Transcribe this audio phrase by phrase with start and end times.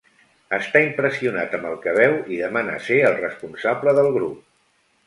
[0.57, 4.43] Està impressionat amb el que veu i demana ser el responsable del grup.